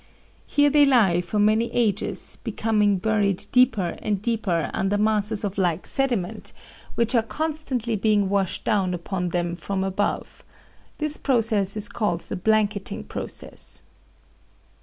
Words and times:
Here 0.47 0.71
they 0.71 0.83
lie 0.83 1.21
for 1.21 1.37
many 1.37 1.71
ages, 1.71 2.39
becoming 2.43 2.97
buried 2.97 3.45
deeper 3.51 3.95
and 4.01 4.19
deeper 4.19 4.71
under 4.73 4.97
masses 4.97 5.43
of 5.43 5.59
like 5.59 5.85
sediment, 5.85 6.53
which 6.95 7.13
are 7.13 7.21
constantly 7.21 7.95
being 7.95 8.27
washed 8.27 8.63
down 8.63 8.95
upon 8.95 9.27
them 9.27 9.55
from 9.55 9.83
above. 9.83 10.43
This 10.97 11.17
process 11.17 11.77
is 11.77 11.87
called 11.87 12.21
the 12.21 12.35
blanketing 12.35 13.03
process. 13.03 13.83